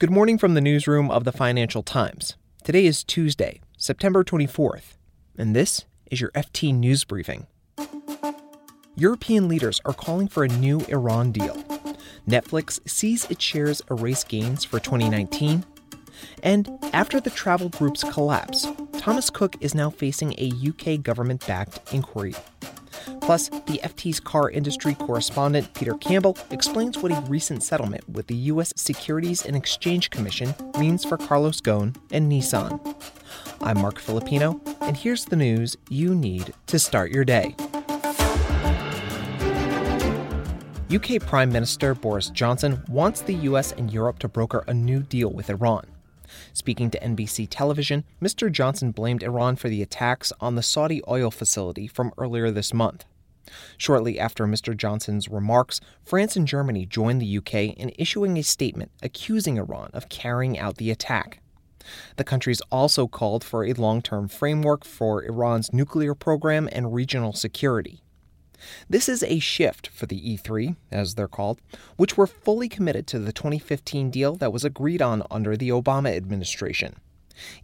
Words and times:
Good 0.00 0.12
morning 0.12 0.38
from 0.38 0.54
the 0.54 0.60
newsroom 0.60 1.10
of 1.10 1.24
the 1.24 1.32
Financial 1.32 1.82
Times. 1.82 2.36
Today 2.62 2.86
is 2.86 3.02
Tuesday, 3.02 3.60
September 3.76 4.22
24th, 4.22 4.96
and 5.36 5.56
this 5.56 5.86
is 6.08 6.20
your 6.20 6.30
FT 6.36 6.72
News 6.72 7.02
Briefing. 7.02 7.48
European 8.94 9.48
leaders 9.48 9.80
are 9.84 9.92
calling 9.92 10.28
for 10.28 10.44
a 10.44 10.48
new 10.48 10.78
Iran 10.82 11.32
deal. 11.32 11.56
Netflix 12.28 12.78
sees 12.88 13.24
its 13.28 13.42
shares 13.42 13.82
erase 13.90 14.22
gains 14.22 14.64
for 14.64 14.78
2019. 14.78 15.64
And 16.44 16.78
after 16.92 17.20
the 17.20 17.30
travel 17.30 17.68
group's 17.70 18.04
collapse, 18.04 18.68
Thomas 18.98 19.30
Cook 19.30 19.56
is 19.60 19.74
now 19.74 19.90
facing 19.90 20.32
a 20.38 20.52
UK 20.68 21.02
government 21.02 21.44
backed 21.44 21.92
inquiry. 21.92 22.36
Plus, 23.20 23.48
the 23.48 23.80
FT's 23.82 24.20
car 24.20 24.50
industry 24.50 24.94
correspondent 24.94 25.72
Peter 25.74 25.94
Campbell 25.94 26.36
explains 26.50 26.98
what 26.98 27.12
a 27.12 27.20
recent 27.22 27.62
settlement 27.62 28.08
with 28.08 28.26
the 28.26 28.34
U.S. 28.52 28.72
Securities 28.76 29.44
and 29.44 29.56
Exchange 29.56 30.10
Commission 30.10 30.54
means 30.78 31.04
for 31.04 31.16
Carlos 31.16 31.60
Ghosn 31.60 31.96
and 32.10 32.30
Nissan. 32.30 32.94
I'm 33.60 33.80
Marc 33.80 33.98
Filippino, 33.98 34.60
and 34.80 34.96
here's 34.96 35.24
the 35.24 35.36
news 35.36 35.76
you 35.88 36.14
need 36.14 36.54
to 36.66 36.78
start 36.78 37.10
your 37.10 37.24
day. 37.24 37.54
UK 40.90 41.20
Prime 41.20 41.52
Minister 41.52 41.94
Boris 41.94 42.30
Johnson 42.30 42.82
wants 42.88 43.20
the 43.20 43.34
US 43.34 43.72
and 43.72 43.92
Europe 43.92 44.18
to 44.20 44.28
broker 44.28 44.64
a 44.68 44.72
new 44.72 45.00
deal 45.00 45.30
with 45.30 45.50
Iran. 45.50 45.86
Speaking 46.52 46.90
to 46.90 47.00
NBC 47.00 47.46
television, 47.50 48.04
Mr. 48.22 48.50
Johnson 48.50 48.90
blamed 48.90 49.22
Iran 49.22 49.56
for 49.56 49.68
the 49.68 49.82
attacks 49.82 50.32
on 50.40 50.54
the 50.54 50.62
Saudi 50.62 51.02
oil 51.08 51.30
facility 51.30 51.86
from 51.86 52.12
earlier 52.18 52.50
this 52.50 52.74
month. 52.74 53.04
Shortly 53.76 54.18
after 54.18 54.46
Mr. 54.46 54.76
Johnson's 54.76 55.28
remarks, 55.28 55.80
France 56.04 56.36
and 56.36 56.46
Germany 56.46 56.86
joined 56.86 57.20
the 57.20 57.38
UK 57.38 57.54
in 57.76 57.92
issuing 57.98 58.36
a 58.36 58.42
statement 58.42 58.90
accusing 59.02 59.56
Iran 59.58 59.90
of 59.92 60.08
carrying 60.08 60.58
out 60.58 60.76
the 60.76 60.90
attack. 60.90 61.40
The 62.16 62.24
countries 62.24 62.60
also 62.70 63.06
called 63.06 63.42
for 63.44 63.64
a 63.64 63.72
long 63.72 64.02
term 64.02 64.28
framework 64.28 64.84
for 64.84 65.24
Iran's 65.24 65.72
nuclear 65.72 66.14
program 66.14 66.68
and 66.72 66.92
regional 66.92 67.32
security. 67.32 68.02
This 68.88 69.08
is 69.08 69.22
a 69.22 69.38
shift 69.38 69.88
for 69.88 70.06
the 70.06 70.20
E3, 70.20 70.76
as 70.90 71.14
they're 71.14 71.28
called, 71.28 71.60
which 71.96 72.16
were 72.16 72.26
fully 72.26 72.68
committed 72.68 73.06
to 73.08 73.18
the 73.18 73.32
2015 73.32 74.10
deal 74.10 74.34
that 74.36 74.52
was 74.52 74.64
agreed 74.64 75.02
on 75.02 75.22
under 75.30 75.56
the 75.56 75.70
Obama 75.70 76.16
administration, 76.16 76.96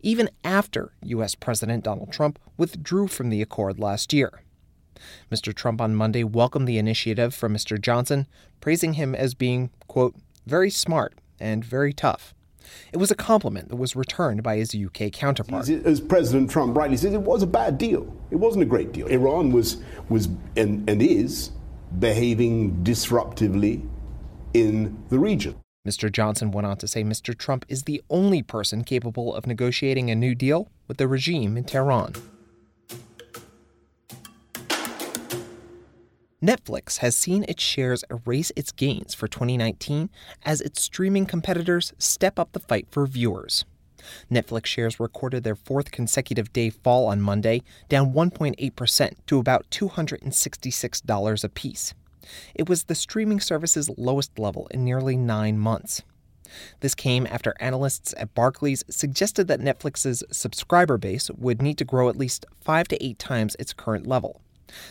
even 0.00 0.30
after 0.42 0.92
U.S. 1.02 1.34
President 1.34 1.84
Donald 1.84 2.12
Trump 2.12 2.38
withdrew 2.56 3.08
from 3.08 3.30
the 3.30 3.42
accord 3.42 3.78
last 3.78 4.12
year. 4.12 4.42
Mr. 5.30 5.54
Trump 5.54 5.80
on 5.80 5.94
Monday 5.94 6.24
welcomed 6.24 6.68
the 6.68 6.78
initiative 6.78 7.34
from 7.34 7.54
Mr. 7.54 7.80
Johnson, 7.80 8.26
praising 8.60 8.94
him 8.94 9.14
as 9.14 9.34
being, 9.34 9.70
quote, 9.86 10.14
very 10.46 10.70
smart 10.70 11.14
and 11.40 11.64
very 11.64 11.92
tough. 11.92 12.34
It 12.92 12.96
was 12.96 13.10
a 13.10 13.14
compliment 13.14 13.68
that 13.68 13.76
was 13.76 13.94
returned 13.94 14.42
by 14.42 14.56
his 14.56 14.74
UK 14.74 15.12
counterpart. 15.12 15.68
As 15.68 16.00
President 16.00 16.50
Trump 16.50 16.76
rightly 16.76 16.96
says, 16.96 17.12
it 17.12 17.20
was 17.20 17.42
a 17.42 17.46
bad 17.46 17.76
deal. 17.76 18.06
It 18.34 18.40
wasn't 18.40 18.64
a 18.64 18.66
great 18.66 18.90
deal. 18.90 19.06
Iran 19.06 19.52
was, 19.52 19.76
was 20.08 20.28
and, 20.56 20.90
and 20.90 21.00
is 21.00 21.52
behaving 22.00 22.82
disruptively 22.82 23.88
in 24.52 25.00
the 25.08 25.20
region. 25.20 25.54
Mr. 25.86 26.10
Johnson 26.10 26.50
went 26.50 26.66
on 26.66 26.76
to 26.78 26.88
say 26.88 27.04
Mr. 27.04 27.38
Trump 27.38 27.64
is 27.68 27.84
the 27.84 28.02
only 28.10 28.42
person 28.42 28.82
capable 28.82 29.32
of 29.32 29.46
negotiating 29.46 30.10
a 30.10 30.16
new 30.16 30.34
deal 30.34 30.68
with 30.88 30.96
the 30.96 31.06
regime 31.06 31.56
in 31.56 31.62
Tehran. 31.62 32.14
Netflix 36.42 36.98
has 36.98 37.14
seen 37.14 37.44
its 37.46 37.62
shares 37.62 38.02
erase 38.10 38.50
its 38.56 38.72
gains 38.72 39.14
for 39.14 39.28
2019 39.28 40.10
as 40.44 40.60
its 40.60 40.82
streaming 40.82 41.24
competitors 41.24 41.92
step 41.98 42.40
up 42.40 42.50
the 42.50 42.58
fight 42.58 42.88
for 42.90 43.06
viewers. 43.06 43.64
Netflix 44.30 44.66
shares 44.66 45.00
recorded 45.00 45.44
their 45.44 45.54
fourth 45.54 45.90
consecutive 45.90 46.52
day 46.52 46.70
fall 46.70 47.06
on 47.06 47.20
Monday, 47.20 47.62
down 47.88 48.12
1.8% 48.12 49.12
to 49.26 49.38
about 49.38 49.68
$266 49.70 51.44
apiece. 51.44 51.94
It 52.54 52.68
was 52.68 52.84
the 52.84 52.94
streaming 52.94 53.40
service's 53.40 53.90
lowest 53.96 54.38
level 54.38 54.66
in 54.70 54.84
nearly 54.84 55.16
nine 55.16 55.58
months. 55.58 56.02
This 56.80 56.94
came 56.94 57.26
after 57.26 57.54
analysts 57.58 58.14
at 58.16 58.34
Barclays 58.34 58.84
suggested 58.88 59.48
that 59.48 59.60
Netflix's 59.60 60.22
subscriber 60.30 60.98
base 60.98 61.30
would 61.30 61.62
need 61.62 61.78
to 61.78 61.84
grow 61.84 62.08
at 62.08 62.16
least 62.16 62.46
five 62.60 62.88
to 62.88 63.04
eight 63.04 63.18
times 63.18 63.56
its 63.58 63.72
current 63.72 64.06
level. 64.06 64.40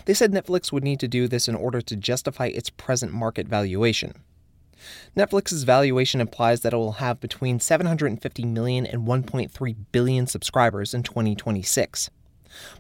They 0.06 0.14
said 0.14 0.32
Netflix 0.32 0.72
would 0.72 0.84
need 0.84 1.00
to 1.00 1.08
do 1.08 1.28
this 1.28 1.48
in 1.48 1.56
order 1.56 1.82
to 1.82 1.96
justify 1.96 2.48
its 2.48 2.70
present 2.70 3.14
market 3.14 3.48
valuation. 3.48 4.14
Netflix's 5.16 5.64
valuation 5.64 6.22
implies 6.22 6.62
that 6.62 6.74
it 6.74 6.78
will 6.78 6.94
have 6.94 7.20
between 7.20 7.60
750 7.60 8.46
million 8.46 8.86
and 8.86 9.08
1.3 9.08 9.76
billion 9.92 10.28
subscribers 10.28 10.94
in 10.94 11.04
2026. 11.04 12.10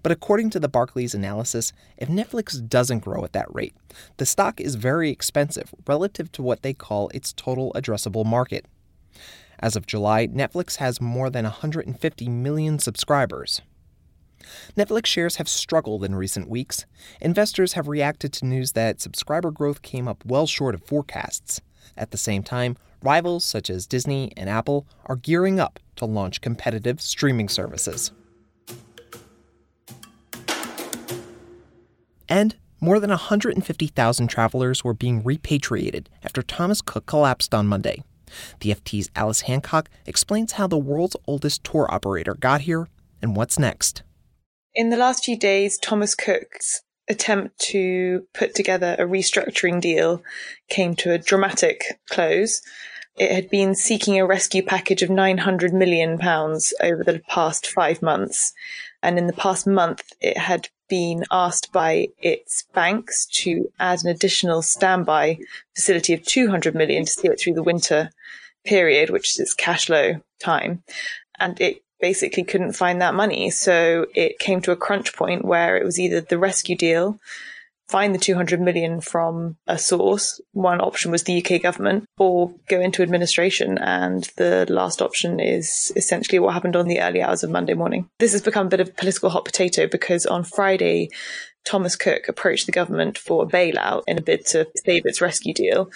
But 0.02 0.12
according 0.12 0.52
to 0.52 0.59
the 0.59 0.68
Barclays 0.68 1.16
analysis, 1.16 1.74
if 1.97 2.09
Netflix 2.09 2.68
doesn't 2.68 3.00
grow 3.00 3.24
at 3.24 3.34
that 3.34 3.53
rate, 3.53 3.75
the 4.18 4.25
stock 4.25 4.62
is 4.62 4.75
very 4.75 5.09
expensive 5.09 5.74
relative 5.88 6.31
to 6.34 6.41
what 6.41 6.62
they 6.62 6.74
call 6.74 7.09
its 7.09 7.34
total 7.34 7.72
addressable 7.74 8.25
market. 8.25 8.66
As 9.59 9.75
of 9.75 9.88
July, 9.88 10.28
Netflix 10.28 10.78
has 10.78 11.02
more 11.02 11.30
than 11.30 11.46
150 11.46 12.30
million 12.30 12.80
subscribers. 12.80 13.62
Netflix 14.78 15.06
shares 15.06 15.38
have 15.38 15.47
struggled 15.47 16.03
in 16.03 16.16
recent 16.16 16.50
weeks. 16.50 16.85
Investors 17.22 17.74
have 17.74 17.88
reacted 17.88 18.34
to 18.34 18.46
news 18.46 18.74
that 18.74 19.00
subscriber 19.00 19.52
growth 19.52 19.81
came 19.81 20.08
up 20.08 20.24
well 20.25 20.47
short 20.47 20.75
of 20.75 20.84
forecasts. 20.84 21.62
At 21.98 22.12
the 22.12 22.18
same 22.18 22.44
time, 22.44 22.78
rivals 23.02 23.44
such 23.44 23.70
as 23.70 23.86
Disney 23.86 24.32
and 24.38 24.50
Apple 24.50 24.86
are 25.06 25.16
gearing 25.16 25.60
up 25.60 25.80
to 25.98 26.06
launch 26.06 26.42
competitive 26.42 27.02
streaming 27.02 27.50
services. 27.50 28.12
And 32.30 32.56
more 32.80 33.00
than 33.00 33.12
150,000 33.12 34.28
travelers 34.28 34.84
were 34.84 34.94
being 34.94 35.24
repatriated 35.24 36.10
after 36.24 36.42
Thomas 36.42 36.82
Cook 36.82 37.06
collapsed 37.06 37.54
on 37.54 37.68
Monday. 37.68 38.04
The 38.60 38.72
FT's 38.72 39.10
Alice 39.16 39.42
Hancock 39.42 39.90
explains 40.06 40.54
how 40.54 40.68
the 40.68 40.78
world's 40.78 41.16
oldest 41.28 41.64
tour 41.64 41.88
operator 41.90 42.34
got 42.34 42.62
here 42.62 42.88
and 43.22 43.36
what's 43.36 43.60
next. 43.60 44.04
In 44.76 44.90
the 44.90 44.98
last 44.98 45.24
few 45.24 45.38
days, 45.38 45.78
Thomas 45.78 46.16
Cook's 46.16 46.82
attempt 47.08 47.58
to 47.59 48.25
put 48.34 48.56
together 48.56 48.96
a 48.97 49.03
restructuring 49.03 49.81
deal 49.81 50.24
came 50.69 50.96
to 50.96 51.12
a 51.12 51.18
dramatic 51.18 52.00
close. 52.09 52.62
It 53.18 53.31
had 53.31 53.50
been 53.50 53.75
seeking 53.75 54.19
a 54.19 54.25
rescue 54.25 54.64
package 54.64 55.03
of 55.03 55.09
900 55.09 55.74
million 55.74 56.18
pounds 56.18 56.74
over 56.81 57.03
the 57.03 57.22
past 57.30 57.68
five 57.68 58.02
months. 58.02 58.53
And 59.02 59.18
in 59.18 59.28
the 59.28 59.34
past 59.34 59.68
month, 59.68 60.14
it 60.22 60.38
had 60.38 60.69
been 60.90 61.24
asked 61.31 61.72
by 61.72 62.08
its 62.22 62.64
banks 62.74 63.25
to 63.25 63.72
add 63.80 64.03
an 64.03 64.09
additional 64.09 64.62
standby 64.62 65.40
facility 65.75 66.14
of 66.14 66.24
200 66.24 66.74
million 66.74 67.06
to 67.06 67.12
see 67.12 67.28
it 67.28 67.40
through 67.40 67.53
the 67.53 67.64
winter 67.64 68.09
period, 68.64 69.09
which 69.09 69.31
is 69.31 69.40
its 69.40 69.53
cash 69.53 69.88
flow 69.88 70.22
time. 70.40 70.84
And 71.40 71.59
it 71.59 71.84
basically 72.03 72.44
couldn't 72.44 72.74
find 72.74 73.02
that 73.02 73.16
money. 73.16 73.50
So 73.50 74.08
it 74.14 74.38
came 74.38 74.59
to 74.64 74.74
a 74.74 74.75
crunch 74.75 75.16
point 75.16 75.46
where 75.46 75.78
it 75.78 75.86
was 75.86 75.97
either 75.97 76.19
the 76.19 76.38
rescue 76.38 76.75
deal, 76.75 77.18
find 77.88 78.14
the 78.14 78.19
200 78.19 78.59
million 78.59 79.00
from 79.00 79.56
a 79.68 79.78
source. 79.78 80.41
One 80.52 80.81
option 80.81 81.12
was 81.12 81.24
the 81.24 81.41
UK 81.41 81.62
government 81.62 82.03
or 82.18 82.53
go 82.68 82.81
into 82.81 83.03
administration. 83.03 83.78
And 83.78 84.30
the 84.36 84.66
last 84.68 85.02
option 85.02 85.40
is 85.40 85.94
essentially 85.96 86.40
what 86.40 86.53
happened 86.53 86.75
on 86.75 86.90
the 86.90 87.00
early 87.00 87.22
hours 87.22 87.41
of 87.41 87.52
Monday 87.52 87.74
morning. 87.74 88.09
This 88.20 88.34
has 88.34 88.41
become 88.41 88.68
a 88.68 88.70
bit 88.70 88.81
of 88.81 88.90
a 88.90 88.91
political 88.91 89.30
hot 89.30 89.46
potato 89.46 89.88
because 89.88 90.25
on 90.25 90.44
Friday, 90.44 91.09
Thomas 91.66 91.96
Cook 91.96 92.28
approached 92.28 92.66
the 92.66 92.72
government 92.72 93.18
for 93.18 93.44
a 93.44 93.47
bailout 93.47 94.03
in 94.07 94.18
a 94.18 94.22
bid 94.22 94.46
to 94.47 94.68
save 94.85 95.06
its 95.06 95.22
rescue 95.22 95.53
deal. 95.53 95.90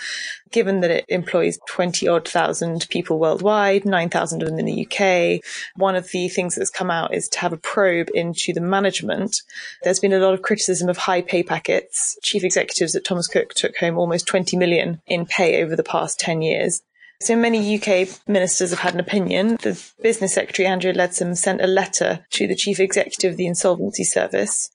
Given 0.51 0.79
that 0.81 0.91
it 0.91 1.05
employs 1.09 1.59
20 1.67 2.07
odd 2.07 2.27
thousand 2.27 2.87
people 2.89 3.19
worldwide, 3.19 3.85
9,000 3.85 4.41
of 4.41 4.49
them 4.49 4.59
in 4.59 4.65
the 4.65 4.85
UK, 4.85 5.43
one 5.75 5.95
of 5.95 6.09
the 6.09 6.29
things 6.29 6.55
that's 6.55 6.69
come 6.69 6.89
out 6.89 7.13
is 7.13 7.27
to 7.29 7.39
have 7.39 7.53
a 7.53 7.57
probe 7.57 8.09
into 8.13 8.53
the 8.53 8.61
management. 8.61 9.41
There's 9.83 9.99
been 9.99 10.13
a 10.13 10.19
lot 10.19 10.33
of 10.33 10.41
criticism 10.41 10.89
of 10.89 10.97
high 10.97 11.21
pay 11.21 11.43
packets. 11.43 12.17
Chief 12.23 12.43
executives 12.43 12.95
at 12.95 13.03
Thomas 13.03 13.27
Cook 13.27 13.53
took 13.53 13.77
home 13.77 13.97
almost 13.97 14.27
20 14.27 14.55
million 14.57 15.01
in 15.05 15.25
pay 15.25 15.61
over 15.61 15.75
the 15.75 15.83
past 15.83 16.19
10 16.19 16.41
years. 16.41 16.81
So 17.19 17.35
many 17.35 17.79
UK 17.79 18.07
ministers 18.27 18.69
have 18.69 18.79
had 18.79 18.93
an 18.93 18.99
opinion. 18.99 19.57
The 19.63 19.83
Business 20.03 20.35
Secretary, 20.35 20.67
Andrea 20.67 20.93
Leadsom, 20.93 21.35
sent 21.35 21.61
a 21.61 21.67
letter 21.67 22.25
to 22.31 22.47
the 22.47 22.55
Chief 22.55 22.79
Executive 22.79 23.31
of 23.31 23.37
the 23.37 23.47
Insolvency 23.47 24.03
Service 24.03 24.69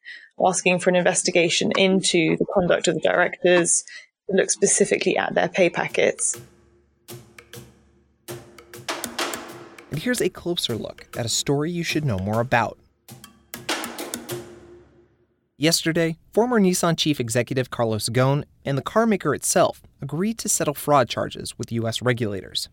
asking 0.44 0.78
for 0.78 0.90
an 0.90 0.96
investigation 0.96 1.72
into 1.76 2.36
the 2.36 2.46
conduct 2.54 2.88
of 2.88 2.94
the 2.94 3.00
directors, 3.00 3.84
to 4.30 4.36
look 4.36 4.50
specifically 4.50 5.16
at 5.16 5.34
their 5.34 5.48
pay 5.48 5.70
packets. 5.70 6.40
And 9.90 10.00
here's 10.00 10.22
a 10.22 10.30
closer 10.30 10.74
look 10.74 11.06
at 11.16 11.26
a 11.26 11.28
story 11.28 11.70
you 11.70 11.84
should 11.84 12.04
know 12.04 12.18
more 12.18 12.40
about. 12.40 12.78
Yesterday, 15.58 16.16
former 16.32 16.58
Nissan 16.58 16.98
chief 16.98 17.20
executive 17.20 17.70
Carlos 17.70 18.08
Ghosn 18.08 18.44
and 18.64 18.76
the 18.76 18.82
carmaker 18.82 19.36
itself 19.36 19.82
agreed 20.00 20.38
to 20.38 20.48
settle 20.48 20.74
fraud 20.74 21.08
charges 21.08 21.56
with 21.56 21.70
U.S. 21.72 22.02
regulators. 22.02 22.68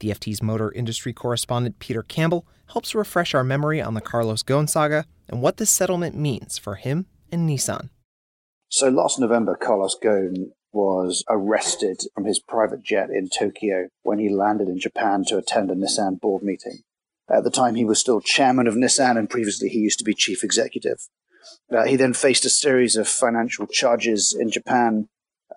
The 0.00 0.10
FT's 0.10 0.42
motor 0.42 0.72
industry 0.72 1.12
correspondent 1.12 1.78
Peter 1.78 2.02
Campbell 2.02 2.46
helps 2.72 2.94
refresh 2.94 3.34
our 3.34 3.44
memory 3.44 3.80
on 3.80 3.94
the 3.94 4.00
Carlos 4.00 4.42
Ghosn 4.42 4.68
saga 4.68 5.04
and 5.28 5.42
what 5.42 5.56
this 5.56 5.70
settlement 5.70 6.16
means 6.16 6.58
for 6.58 6.76
him 6.76 7.06
and 7.32 7.48
Nissan. 7.48 7.90
So 8.68 8.88
last 8.88 9.18
November, 9.18 9.56
Carlos 9.56 9.96
Ghosn 10.02 10.52
was 10.72 11.24
arrested 11.28 12.00
from 12.14 12.24
his 12.24 12.38
private 12.38 12.82
jet 12.82 13.10
in 13.10 13.28
Tokyo 13.28 13.88
when 14.02 14.18
he 14.18 14.28
landed 14.28 14.68
in 14.68 14.78
Japan 14.78 15.24
to 15.26 15.38
attend 15.38 15.70
a 15.70 15.74
Nissan 15.74 16.20
board 16.20 16.42
meeting. 16.42 16.80
At 17.28 17.44
the 17.44 17.50
time, 17.50 17.74
he 17.74 17.84
was 17.84 17.98
still 17.98 18.20
chairman 18.20 18.66
of 18.66 18.74
Nissan, 18.74 19.16
and 19.16 19.30
previously 19.30 19.68
he 19.68 19.78
used 19.78 19.98
to 19.98 20.04
be 20.04 20.14
chief 20.14 20.42
executive. 20.42 21.08
Uh, 21.72 21.84
he 21.84 21.96
then 21.96 22.12
faced 22.12 22.44
a 22.44 22.50
series 22.50 22.96
of 22.96 23.08
financial 23.08 23.66
charges 23.66 24.36
in 24.38 24.50
Japan. 24.50 25.08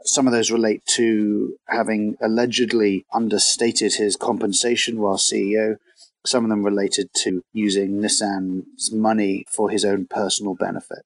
Some 0.06 0.28
of 0.28 0.34
those 0.34 0.52
relate 0.52 0.86
to 0.96 1.56
having 1.68 2.18
allegedly 2.22 3.06
understated 3.14 3.96
his 3.96 4.16
compensation 4.16 5.00
while 5.00 5.18
CEO. 5.18 5.78
Some 6.26 6.44
of 6.44 6.50
them 6.50 6.64
related 6.64 7.10
to 7.24 7.42
using 7.54 8.02
Nissan's 8.02 8.92
money 8.92 9.46
for 9.50 9.70
his 9.70 9.86
own 9.86 10.08
personal 10.08 10.56
benefit. 10.56 11.04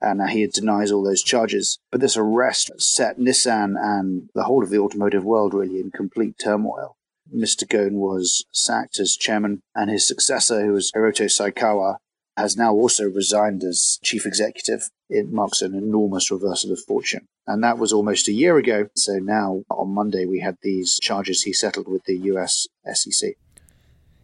And 0.00 0.30
he 0.30 0.46
denies 0.46 0.90
all 0.90 1.04
those 1.04 1.22
charges. 1.22 1.78
But 1.90 2.00
this 2.00 2.16
arrest 2.16 2.70
set 2.78 3.18
Nissan 3.18 3.74
and 3.78 4.30
the 4.34 4.44
whole 4.44 4.62
of 4.62 4.70
the 4.70 4.78
automotive 4.78 5.24
world 5.24 5.52
really 5.54 5.78
in 5.78 5.90
complete 5.90 6.38
turmoil. 6.38 6.96
Mr. 7.34 7.64
Ghosn 7.68 7.92
was 7.92 8.44
sacked 8.50 8.98
as 8.98 9.16
chairman, 9.16 9.62
and 9.74 9.90
his 9.90 10.08
successor, 10.08 10.64
who 10.64 10.72
was 10.72 10.90
Hiroto 10.90 11.26
Saikawa, 11.26 11.98
has 12.40 12.56
now 12.56 12.72
also 12.72 13.04
resigned 13.04 13.62
as 13.62 13.98
chief 14.02 14.26
executive. 14.26 14.90
It 15.08 15.30
marks 15.30 15.62
an 15.62 15.74
enormous 15.74 16.30
reversal 16.30 16.72
of 16.72 16.80
fortune. 16.80 17.28
And 17.46 17.62
that 17.64 17.78
was 17.78 17.92
almost 17.92 18.28
a 18.28 18.32
year 18.32 18.56
ago. 18.56 18.88
So 18.96 19.14
now 19.14 19.62
on 19.70 19.94
Monday, 19.94 20.24
we 20.24 20.40
had 20.40 20.56
these 20.62 20.98
charges 21.00 21.42
he 21.42 21.52
settled 21.52 21.88
with 21.88 22.04
the 22.04 22.16
US 22.16 22.66
SEC. 22.92 23.34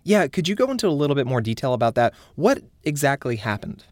Yeah, 0.05 0.29
could 0.29 0.47
you 0.47 0.55
go 0.55 0.71
into 0.71 0.87
a 0.87 0.91
little 0.91 1.17
bit 1.17 1.27
more 1.27 1.41
detail 1.41 1.73
about 1.73 1.97
that? 1.97 2.15
What 2.37 2.63
exactly 2.85 3.37
happened? 3.37 3.85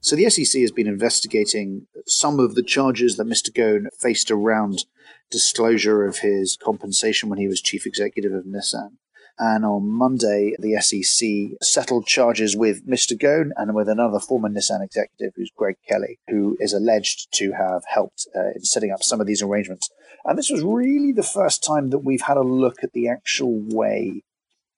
So 0.00 0.16
the 0.16 0.30
SEC 0.30 0.60
has 0.60 0.70
been 0.70 0.86
investigating 0.86 1.86
some 2.06 2.38
of 2.40 2.54
the 2.54 2.62
charges 2.62 3.16
that 3.16 3.26
Mr. 3.26 3.50
Ghosn 3.50 3.88
faced 3.98 4.30
around 4.30 4.84
disclosure 5.30 6.06
of 6.06 6.18
his 6.18 6.56
compensation 6.56 7.28
when 7.28 7.38
he 7.38 7.48
was 7.48 7.60
chief 7.60 7.86
executive 7.86 8.32
of 8.32 8.44
Nissan. 8.44 8.92
And 9.38 9.66
on 9.66 9.90
Monday, 9.90 10.54
the 10.58 10.80
SEC 10.80 11.58
settled 11.62 12.06
charges 12.06 12.56
with 12.56 12.86
Mr. 12.86 13.12
Ghosn 13.12 13.50
and 13.56 13.74
with 13.74 13.88
another 13.88 14.18
former 14.18 14.48
Nissan 14.48 14.82
executive, 14.82 15.34
who's 15.36 15.52
Greg 15.54 15.76
Kelly, 15.86 16.18
who 16.28 16.56
is 16.58 16.72
alleged 16.72 17.32
to 17.32 17.52
have 17.52 17.82
helped 17.86 18.26
uh, 18.34 18.52
in 18.54 18.64
setting 18.64 18.90
up 18.90 19.02
some 19.02 19.20
of 19.20 19.26
these 19.26 19.42
arrangements. 19.42 19.90
And 20.24 20.38
this 20.38 20.50
was 20.50 20.62
really 20.62 21.12
the 21.12 21.22
first 21.22 21.62
time 21.62 21.90
that 21.90 21.98
we've 21.98 22.22
had 22.22 22.38
a 22.38 22.42
look 22.42 22.82
at 22.82 22.94
the 22.94 23.08
actual 23.08 23.60
way 23.60 24.22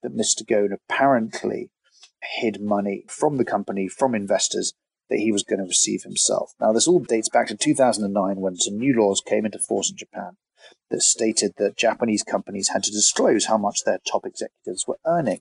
that 0.02 0.16
Mr. 0.16 0.44
Ghosn 0.44 0.72
apparently 0.72 1.70
hid 2.40 2.60
money 2.60 3.04
from 3.06 3.36
the 3.36 3.44
company, 3.44 3.86
from 3.86 4.14
investors, 4.14 4.74
that 5.08 5.20
he 5.20 5.30
was 5.30 5.44
going 5.44 5.60
to 5.60 5.66
receive 5.66 6.02
himself. 6.02 6.52
Now, 6.60 6.72
this 6.72 6.88
all 6.88 6.98
dates 6.98 7.28
back 7.28 7.46
to 7.46 7.56
2009 7.56 8.36
when 8.40 8.56
some 8.56 8.76
new 8.76 9.00
laws 9.00 9.22
came 9.24 9.46
into 9.46 9.58
force 9.58 9.88
in 9.90 9.96
Japan 9.96 10.36
that 10.90 11.02
stated 11.02 11.52
that 11.58 11.76
Japanese 11.76 12.22
companies 12.22 12.68
had 12.68 12.82
to 12.84 12.90
disclose 12.90 13.46
how 13.46 13.58
much 13.58 13.84
their 13.84 13.98
top 14.10 14.24
executives 14.24 14.86
were 14.86 14.98
earning. 15.06 15.40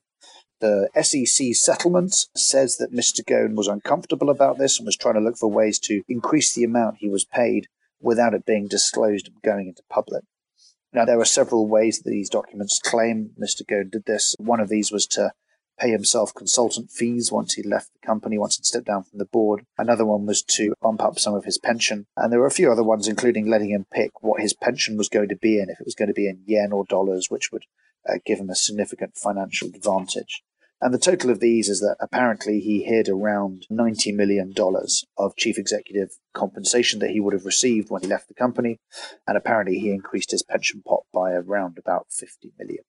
The 0.60 0.88
SEC 1.00 1.54
settlement 1.54 2.14
says 2.36 2.76
that 2.78 2.92
Mr. 2.92 3.20
Ghosn 3.24 3.54
was 3.54 3.68
uncomfortable 3.68 4.28
about 4.28 4.58
this 4.58 4.78
and 4.78 4.86
was 4.86 4.96
trying 4.96 5.14
to 5.14 5.20
look 5.20 5.38
for 5.38 5.50
ways 5.50 5.78
to 5.80 6.02
increase 6.08 6.54
the 6.54 6.64
amount 6.64 6.96
he 6.98 7.08
was 7.08 7.24
paid 7.24 7.68
without 8.00 8.34
it 8.34 8.44
being 8.44 8.66
disclosed 8.66 9.28
and 9.28 9.42
going 9.42 9.68
into 9.68 9.82
public. 9.88 10.24
Now, 10.92 11.04
there 11.04 11.20
are 11.20 11.24
several 11.24 11.68
ways 11.68 12.00
that 12.00 12.10
these 12.10 12.30
documents 12.30 12.80
claim 12.82 13.30
Mr. 13.40 13.62
Ghosn 13.62 13.90
did 13.90 14.04
this. 14.06 14.34
One 14.38 14.60
of 14.60 14.68
these 14.68 14.90
was 14.90 15.06
to 15.08 15.32
pay 15.78 15.90
himself 15.90 16.34
consultant 16.34 16.90
fees 16.90 17.30
once 17.30 17.54
he 17.54 17.62
left 17.62 17.90
the 17.92 18.06
company, 18.06 18.38
once 18.38 18.56
he'd 18.56 18.66
stepped 18.66 18.86
down 18.86 19.04
from 19.04 19.18
the 19.18 19.24
board. 19.24 19.64
Another 19.76 20.04
one 20.04 20.26
was 20.26 20.42
to 20.42 20.74
bump 20.82 21.02
up 21.02 21.18
some 21.18 21.34
of 21.34 21.44
his 21.44 21.58
pension. 21.58 22.06
And 22.16 22.32
there 22.32 22.40
were 22.40 22.46
a 22.46 22.50
few 22.50 22.70
other 22.70 22.82
ones, 22.82 23.08
including 23.08 23.46
letting 23.46 23.70
him 23.70 23.86
pick 23.92 24.22
what 24.22 24.40
his 24.40 24.54
pension 24.54 24.96
was 24.96 25.08
going 25.08 25.28
to 25.28 25.36
be 25.36 25.58
in, 25.58 25.70
if 25.70 25.80
it 25.80 25.86
was 25.86 25.94
going 25.94 26.08
to 26.08 26.14
be 26.14 26.28
in 26.28 26.42
yen 26.46 26.72
or 26.72 26.84
dollars, 26.84 27.26
which 27.28 27.50
would 27.52 27.64
uh, 28.08 28.18
give 28.24 28.38
him 28.38 28.50
a 28.50 28.54
significant 28.54 29.16
financial 29.16 29.68
advantage. 29.68 30.42
And 30.80 30.94
the 30.94 30.98
total 30.98 31.30
of 31.30 31.40
these 31.40 31.68
is 31.68 31.80
that 31.80 31.96
apparently 32.00 32.60
he 32.60 32.84
hid 32.84 33.08
around 33.08 33.66
$90 33.70 34.14
million 34.14 34.54
of 35.16 35.36
chief 35.36 35.58
executive 35.58 36.10
compensation 36.34 37.00
that 37.00 37.10
he 37.10 37.18
would 37.18 37.32
have 37.32 37.44
received 37.44 37.90
when 37.90 38.02
he 38.02 38.08
left 38.08 38.28
the 38.28 38.34
company. 38.34 38.78
And 39.26 39.36
apparently 39.36 39.78
he 39.78 39.90
increased 39.90 40.30
his 40.30 40.44
pension 40.44 40.82
pot 40.86 41.02
by 41.12 41.32
around 41.32 41.78
about 41.78 42.06
$50 42.10 42.52
million. 42.58 42.84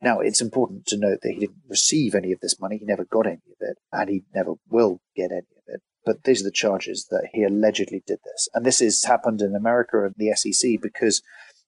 Now, 0.00 0.20
it's 0.20 0.40
important 0.40 0.86
to 0.86 0.98
note 0.98 1.18
that 1.22 1.32
he 1.32 1.40
didn't 1.40 1.62
receive 1.68 2.14
any 2.14 2.32
of 2.32 2.40
this 2.40 2.58
money. 2.58 2.78
He 2.78 2.86
never 2.86 3.04
got 3.04 3.26
any 3.26 3.34
of 3.34 3.56
it, 3.60 3.78
and 3.92 4.08
he 4.08 4.24
never 4.34 4.54
will 4.68 5.00
get 5.14 5.30
any 5.30 5.38
of 5.38 5.64
it. 5.66 5.82
But 6.04 6.24
these 6.24 6.42
are 6.42 6.44
the 6.44 6.50
charges 6.50 7.06
that 7.10 7.28
he 7.32 7.44
allegedly 7.44 8.02
did 8.06 8.18
this. 8.24 8.48
And 8.54 8.64
this 8.64 8.80
has 8.80 9.04
happened 9.04 9.40
in 9.40 9.54
America 9.54 10.04
and 10.04 10.14
the 10.16 10.34
SEC 10.34 10.80
because 10.82 11.22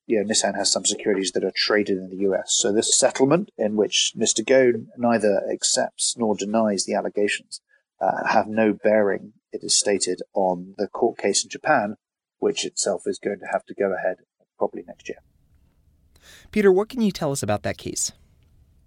you 0.06 0.23
know, 0.23 0.32
Nissan 0.32 0.55
has 0.56 0.70
some 0.70 0.85
securities 0.85 1.32
that 1.32 1.44
are 1.44 1.53
traded 1.55 1.99
in 1.99 2.11
the 2.11 2.29
US. 2.29 2.55
So 2.56 2.73
this 2.73 2.97
settlement, 2.97 3.50
in 3.58 3.76
which 3.76 4.12
Mr. 4.17 4.44
Ghosn 4.44 4.87
neither 4.97 5.43
accepts 5.53 6.17
nor 6.17 6.37
denies 6.37 6.85
the 6.85 6.94
allegations, 6.94 7.61
uh, 8.00 8.26
have 8.29 8.47
no 8.47 8.73
bearing, 8.73 9.32
it 9.53 9.64
is 9.64 9.79
stated, 9.79 10.23
on 10.35 10.75
the 10.79 10.87
court 10.87 11.19
case 11.19 11.43
in 11.44 11.50
Japan, 11.50 11.97
which 12.38 12.64
itself 12.64 13.03
is 13.06 13.19
going 13.19 13.41
to 13.41 13.47
have 13.53 13.64
to 13.67 13.75
go 13.75 13.93
ahead 13.93 14.19
probably 14.58 14.85
next 14.87 15.08
year. 15.08 15.19
Peter, 16.50 16.70
what 16.70 16.88
can 16.88 17.00
you 17.00 17.12
tell 17.12 17.32
us 17.32 17.43
about 17.43 17.62
that 17.62 17.79
case? 17.79 18.12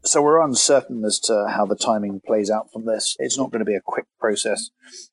So 0.03 0.21
we're 0.21 0.41
uncertain 0.41 1.03
as 1.03 1.19
to 1.21 1.47
how 1.49 1.65
the 1.65 1.75
timing 1.75 2.21
plays 2.25 2.49
out 2.49 2.71
from 2.71 2.85
this. 2.85 3.17
It's 3.19 3.37
not 3.37 3.51
going 3.51 3.59
to 3.59 3.65
be 3.65 3.75
a 3.75 3.81
quick 3.81 4.05
process. 4.17 4.69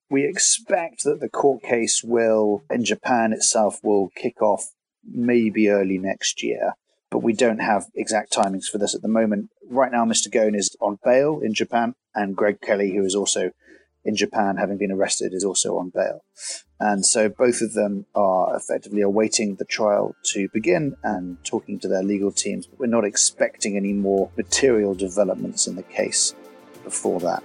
We 0.09 0.25
expect 0.25 1.02
that 1.02 1.19
the 1.20 1.29
court 1.29 1.62
case 1.64 2.02
will, 2.05 2.62
in 2.70 2.85
Japan 2.85 3.32
itself, 3.32 3.81
will 3.82 4.11
kick 4.14 4.41
off 4.41 4.70
maybe 5.11 5.69
early 5.69 5.99
next 5.99 6.43
year, 6.43 6.75
but 7.11 7.23
we 7.23 7.32
don't 7.32 7.61
have 7.61 7.87
exact 7.94 8.32
timings 8.32 8.67
for 8.67 8.79
this 8.79 8.94
at 8.94 9.03
the 9.03 9.08
moment. 9.08 9.50
Right 9.69 9.93
now, 9.93 10.05
Mr. 10.05 10.29
Ghosn 10.29 10.56
is 10.56 10.76
on 10.81 10.99
bail 11.05 11.41
in 11.43 11.55
Japan, 11.55 11.94
and 12.14 12.37
Greg 12.37 12.61
Kelly, 12.61 12.94
who 12.94 13.05
is 13.05 13.14
also 13.14 13.50
in 14.05 14.14
Japan, 14.14 14.56
having 14.56 14.79
been 14.79 14.93
arrested, 14.93 15.35
is 15.35 15.44
also 15.44 15.76
on 15.79 15.91
bail. 15.91 16.23
And 16.79 17.05
so 17.05 17.29
both 17.29 17.61
of 17.61 17.75
them 17.75 18.06
are 18.14 18.56
effectively 18.56 19.00
awaiting 19.03 19.56
the 19.56 19.64
trial 19.64 20.14
to 20.32 20.49
begin 20.53 20.97
and 21.03 21.43
talking 21.44 21.81
to 21.81 21.88
their 21.88 22.02
legal 22.02 22.31
teams. 22.31 22.69
We're 22.79 22.87
not 22.87 23.05
expecting 23.05 23.76
any 23.76 23.93
more 23.93 24.31
material 24.37 24.94
developments 24.94 25.67
in 25.67 25.75
the 25.75 25.82
case 25.82 26.35
before 26.85 27.19
that. 27.21 27.42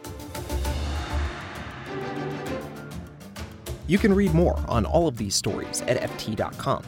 You 3.87 3.97
can 3.97 4.13
read 4.13 4.33
more 4.33 4.63
on 4.67 4.85
all 4.85 5.07
of 5.07 5.17
these 5.17 5.35
stories 5.35 5.81
at 5.81 5.99
FT.com. 5.99 6.83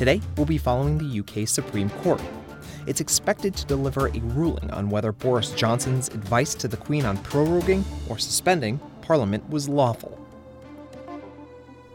Today, 0.00 0.22
we'll 0.38 0.46
be 0.46 0.56
following 0.56 0.96
the 0.96 1.20
UK 1.20 1.46
Supreme 1.46 1.90
Court. 1.90 2.22
It's 2.86 3.02
expected 3.02 3.54
to 3.54 3.66
deliver 3.66 4.06
a 4.06 4.18
ruling 4.20 4.70
on 4.70 4.88
whether 4.88 5.12
Boris 5.12 5.50
Johnson's 5.52 6.08
advice 6.08 6.54
to 6.54 6.68
the 6.68 6.78
Queen 6.78 7.04
on 7.04 7.18
proroguing 7.18 7.84
or 8.08 8.16
suspending 8.16 8.80
Parliament 9.02 9.46
was 9.50 9.68
lawful. 9.68 10.18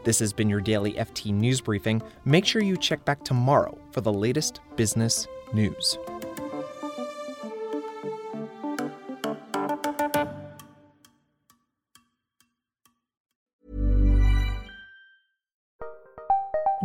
This 0.04 0.20
has 0.20 0.32
been 0.32 0.48
your 0.48 0.60
daily 0.60 0.92
FT 0.92 1.32
News 1.32 1.60
Briefing. 1.60 2.00
Make 2.24 2.46
sure 2.46 2.62
you 2.62 2.76
check 2.76 3.04
back 3.04 3.24
tomorrow 3.24 3.76
for 3.90 4.02
the 4.02 4.12
latest 4.12 4.60
business 4.76 5.26
news. 5.52 5.98